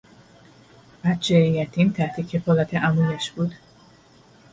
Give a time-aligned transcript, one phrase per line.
[1.03, 3.53] بچهی یتیم تحت کفالت عمویش بود.